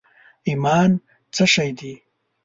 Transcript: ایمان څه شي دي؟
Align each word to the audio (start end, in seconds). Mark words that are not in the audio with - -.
ایمان 0.47 0.91
څه 1.33 1.43
شي 1.53 1.69
دي؟ 1.79 1.93